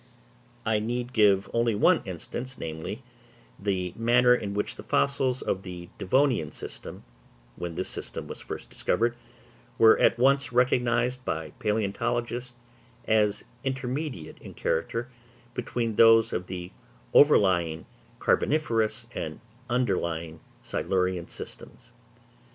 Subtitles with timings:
[0.65, 3.03] I need give only one instance, namely,
[3.59, 7.03] the manner in which the fossils of the Devonian system,
[7.55, 9.15] when this system was first discovered,
[9.77, 12.53] were at once recognised by palæontologists
[13.07, 15.11] as intermediate in character
[15.53, 16.71] between those of the
[17.13, 17.85] overlying
[18.17, 19.39] carboniferous and
[19.69, 21.91] underlying Silurian systems.